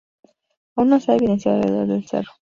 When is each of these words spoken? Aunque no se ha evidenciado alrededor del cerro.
Aunque 0.75 0.89
no 0.89 0.99
se 0.99 1.11
ha 1.11 1.15
evidenciado 1.15 1.57
alrededor 1.59 1.85
del 1.89 2.07
cerro. 2.07 2.31